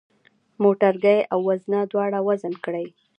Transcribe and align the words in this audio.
موټرګی 0.63 1.19
او 1.31 1.39
وزنه 1.49 1.79
دواړه 1.91 2.19
وزن 2.27 2.53
کړئ. 2.65 2.85